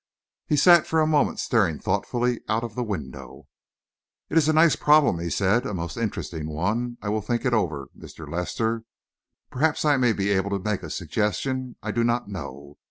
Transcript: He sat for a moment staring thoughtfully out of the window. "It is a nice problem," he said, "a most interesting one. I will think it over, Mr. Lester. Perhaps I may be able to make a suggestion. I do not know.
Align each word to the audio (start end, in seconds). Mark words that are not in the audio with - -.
He 0.47 0.57
sat 0.57 0.87
for 0.87 0.99
a 0.99 1.05
moment 1.05 1.37
staring 1.39 1.77
thoughtfully 1.77 2.41
out 2.49 2.63
of 2.63 2.73
the 2.73 2.81
window. 2.81 3.45
"It 4.31 4.37
is 4.39 4.49
a 4.49 4.53
nice 4.53 4.75
problem," 4.75 5.19
he 5.19 5.29
said, 5.29 5.63
"a 5.63 5.75
most 5.75 5.95
interesting 5.95 6.49
one. 6.49 6.97
I 7.03 7.09
will 7.09 7.21
think 7.21 7.45
it 7.45 7.53
over, 7.53 7.87
Mr. 7.95 8.27
Lester. 8.27 8.83
Perhaps 9.51 9.85
I 9.85 9.97
may 9.97 10.13
be 10.13 10.31
able 10.31 10.49
to 10.57 10.59
make 10.59 10.81
a 10.81 10.89
suggestion. 10.89 11.75
I 11.83 11.91
do 11.91 12.03
not 12.03 12.27
know. 12.27 12.79